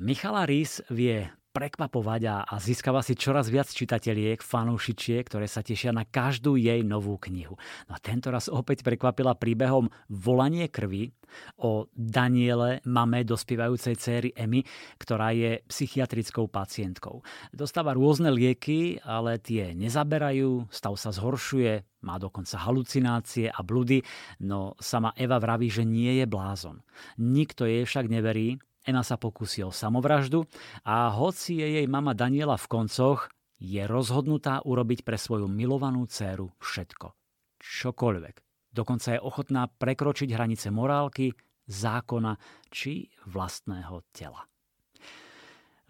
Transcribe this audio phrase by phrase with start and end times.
[0.00, 5.92] Michala Rís vie prekvapovať a, a získava si čoraz viac čitateľiek, fanúšičiek, ktoré sa tešia
[5.92, 7.60] na každú jej novú knihu.
[7.84, 11.12] No a tento raz opäť prekvapila príbehom Volanie krvi
[11.60, 14.64] o Daniele, mame dospievajúcej céry Emmy,
[14.96, 17.20] ktorá je psychiatrickou pacientkou.
[17.52, 24.00] Dostáva rôzne lieky, ale tie nezaberajú, stav sa zhoršuje, má dokonca halucinácie a bludy,
[24.48, 26.80] no sama Eva vraví, že nie je blázon.
[27.20, 28.56] Nikto jej však neverí,
[28.86, 30.48] Ena sa pokusí o samovraždu
[30.88, 33.28] a hoci je jej mama Daniela v koncoch,
[33.60, 37.12] je rozhodnutá urobiť pre svoju milovanú dceru všetko.
[37.60, 38.36] Čokoľvek.
[38.72, 41.36] Dokonca je ochotná prekročiť hranice morálky,
[41.68, 42.40] zákona
[42.72, 44.40] či vlastného tela.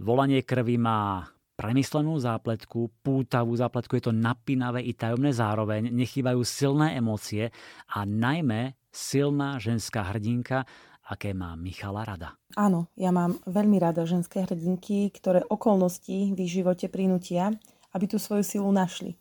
[0.00, 1.28] Volanie krvi má
[1.60, 7.52] premyslenú zápletku, pútavú zápletku, je to napínavé i tajomné zároveň, nechýbajú silné emócie
[7.92, 10.64] a najmä silná ženská hrdinka,
[11.10, 12.38] aké má Michala rada.
[12.54, 17.50] Áno, ja mám veľmi rada ženské hrdinky, ktoré okolnosti v ich živote prinútia,
[17.90, 19.18] aby tú svoju silu našli.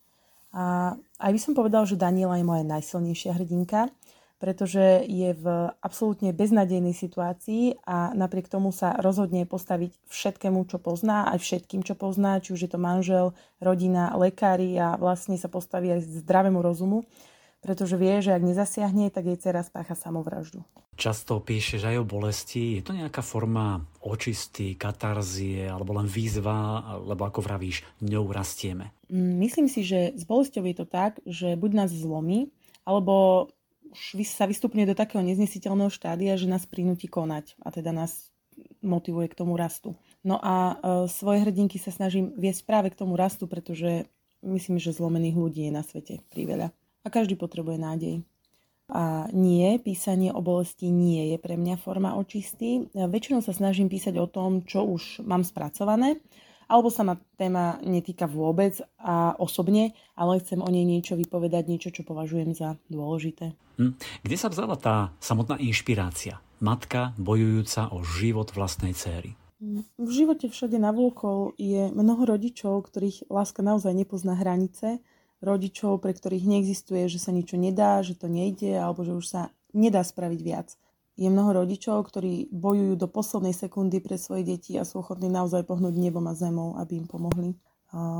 [0.54, 3.90] A aj by som povedal, že Daniela je moja najsilnejšia hrdinka,
[4.40, 5.45] pretože je v
[5.84, 12.00] absolútne beznadejnej situácii a napriek tomu sa rozhodne postaviť všetkému, čo pozná, aj všetkým, čo
[12.00, 17.04] pozná, či už je to manžel, rodina, lekári a vlastne sa postaví aj zdravému rozumu
[17.60, 20.64] pretože vie, že ak nezasiahne, tak jej dcera spácha samovraždu.
[21.00, 22.80] Často píšeš aj o bolesti.
[22.80, 28.92] Je to nejaká forma očisty, katarzie alebo len výzva, lebo ako vravíš, ňou rastieme?
[29.08, 32.52] Mm, myslím si, že s bolestou je to tak, že buď nás zlomí,
[32.84, 33.48] alebo
[33.96, 38.30] už sa vystupne do takého neznesiteľného štádia, že nás prinúti konať a teda nás
[38.84, 39.96] motivuje k tomu rastu.
[40.23, 44.08] No a e, svoje hrdinky sa snažím viesť práve k tomu rastu, pretože
[44.44, 48.16] myslím, že zlomených ľudí je na svete priveľa a každý potrebuje nádej.
[48.89, 52.89] A nie, písanie o bolesti nie je pre mňa forma očisty.
[52.97, 56.17] Ja väčšinou sa snažím písať o tom, čo už mám spracované,
[56.66, 61.94] alebo sa ma téma netýka vôbec a osobne, ale chcem o nej niečo vypovedať, niečo,
[61.94, 63.54] čo považujem za dôležité.
[63.77, 63.93] Hm.
[64.26, 66.42] Kde sa vzala tá samotná inšpirácia?
[66.58, 69.38] Matka bojujúca o život vlastnej céry.
[69.99, 75.04] V živote všade navôkol je mnoho rodičov, ktorých láska naozaj nepozná hranice
[75.39, 79.42] rodičov, pre ktorých neexistuje, že sa niečo nedá, že to nejde alebo že už sa
[79.72, 80.76] nedá spraviť viac.
[81.20, 85.67] Je mnoho rodičov, ktorí bojujú do poslednej sekundy pre svoje deti a sú ochotní naozaj
[85.67, 87.60] pohnúť nebom a zemou, aby im pomohli.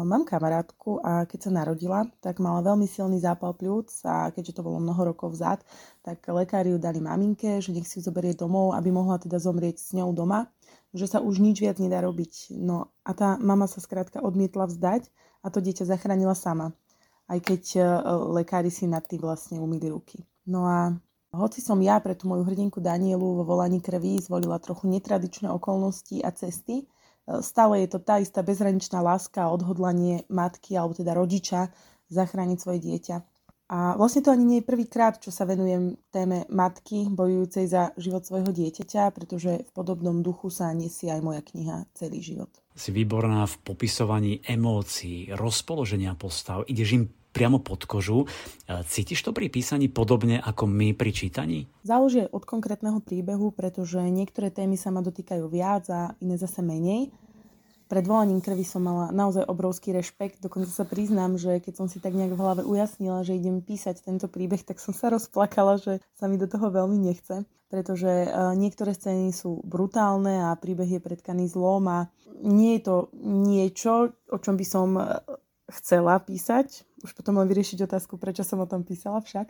[0.04, 4.66] Mám kamarátku a keď sa narodila, tak mala veľmi silný zápal pľúc a keďže to
[4.66, 5.62] bolo mnoho rokov vzad,
[6.02, 9.78] tak lekári ju dali maminke, že nech si ju zoberie domov, aby mohla teda zomrieť
[9.78, 10.50] s ňou doma,
[10.90, 12.58] že sa už nič viac nedá robiť.
[12.58, 15.06] No a tá mama sa skrátka odmietla vzdať
[15.46, 16.74] a to dieťa zachránila sama
[17.30, 17.82] aj keď e,
[18.34, 20.26] lekári si nad tým vlastne umýli ruky.
[20.50, 20.98] No a
[21.30, 26.26] hoci som ja pre tú moju hrdinku Danielu vo volaní krvi zvolila trochu netradičné okolnosti
[26.26, 26.86] a cesty, e,
[27.46, 31.70] stále je to tá istá bezhraničná láska a odhodlanie matky alebo teda rodiča
[32.10, 33.18] zachrániť svoje dieťa.
[33.70, 38.26] A vlastne to ani nie je prvýkrát, čo sa venujem téme matky bojujúcej za život
[38.26, 42.50] svojho dieťaťa, pretože v podobnom duchu sa nesie aj moja kniha Celý život.
[42.74, 48.26] Si výborná v popisovaní emócií, rozpoloženia postav, ideš im priamo pod kožu.
[48.26, 48.28] E,
[48.86, 51.70] cítiš to pri písaní podobne ako my pri čítaní?
[51.86, 57.14] Záleží od konkrétneho príbehu, pretože niektoré témy sa ma dotýkajú viac a iné zase menej.
[57.90, 61.98] Pred volaním krvi som mala naozaj obrovský rešpekt, dokonca sa priznám, že keď som si
[61.98, 65.98] tak nejak v hlave ujasnila, že idem písať tento príbeh, tak som sa rozplakala, že
[66.14, 68.30] sa mi do toho veľmi nechce, pretože e,
[68.62, 72.00] niektoré scény sú brutálne a príbeh je predkaný zlom a
[72.46, 72.96] nie je to
[73.26, 75.04] niečo, o čom by som e,
[75.70, 79.48] chcela písať, už potom len vyriešiť otázku, prečo som o tom písala však.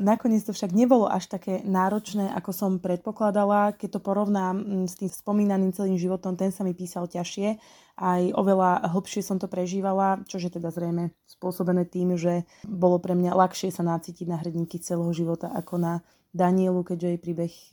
[0.00, 3.76] Nakoniec to však nebolo až také náročné, ako som predpokladala.
[3.76, 7.60] Keď to porovnám mm, s tým spomínaným celým životom, ten sa mi písal ťažšie.
[7.94, 13.14] Aj oveľa hlbšie som to prežívala, čo je teda zrejme spôsobené tým, že bolo pre
[13.14, 15.94] mňa ľahšie sa nácitiť na hrdinky celého života ako na
[16.34, 17.66] Danielu, keďže jej príbeh e,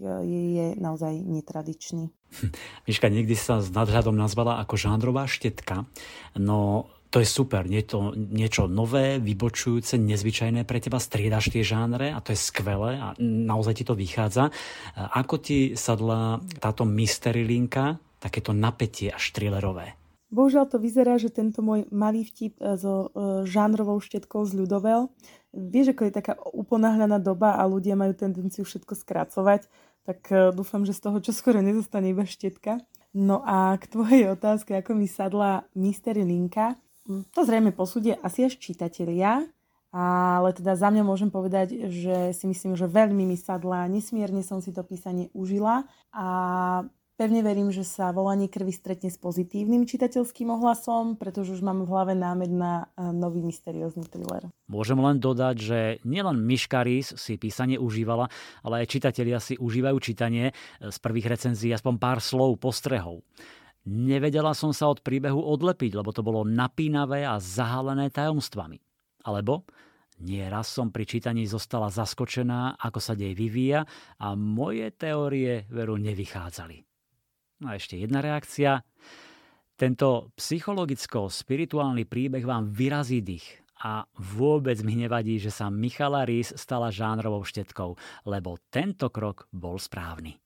[0.54, 2.14] je naozaj netradičný.
[2.88, 5.90] Miška, niekdy sa s nadhľadom nazvala ako žánrová štetka,
[6.38, 12.16] no to je super, nie to niečo nové, vybočujúce, nezvyčajné pre teba, striedaš tie žánre
[12.16, 14.48] a to je skvelé a naozaj ti to vychádza.
[14.96, 20.00] Ako ti sadla táto mystery linka, takéto napätie a štrilerové?
[20.32, 25.12] Bohužiaľ to vyzerá, že tento môj malý vtip e, so e, žánrovou štetkou z ľudovel,
[25.52, 29.68] vieš, ako je taká uponáhľaná doba a ľudia majú tendenciu všetko skracovať,
[30.08, 32.80] tak e, dúfam, že z toho čo skoro nezostane iba štetka.
[33.12, 38.58] No a k tvojej otázke, ako mi sadla Mystery Linka, to zrejme posúdia asi až
[38.62, 39.46] čitatelia,
[39.92, 44.64] ale teda za mňa môžem povedať, že si myslím, že veľmi mi sadla, nesmierne som
[44.64, 45.84] si to písanie užila
[46.16, 46.26] a
[47.22, 51.92] Pevne verím, že sa volanie krvi stretne s pozitívnym čitateľským ohlasom, pretože už mám v
[51.94, 54.50] hlave námed na e, nový mysteriózny thriller.
[54.66, 58.26] Môžem len dodať, že nielen Miška Rís si písanie užívala,
[58.66, 60.50] ale aj čitatelia si užívajú čítanie
[60.82, 63.22] z prvých recenzií aspoň pár slov, postrehov.
[63.90, 68.78] Nevedela som sa od príbehu odlepiť, lebo to bolo napínavé a zahalené tajomstvami.
[69.26, 69.66] Alebo
[70.22, 73.82] nie raz som pri čítaní zostala zaskočená, ako sa dej vyvíja
[74.22, 76.78] a moje teórie veru nevychádzali.
[77.66, 78.86] No a ešte jedna reakcia.
[79.74, 86.94] Tento psychologicko-spirituálny príbeh vám vyrazí dých a vôbec mi nevadí, že sa Michala Rís stala
[86.94, 87.98] žánrovou štetkou,
[88.30, 90.38] lebo tento krok bol správny.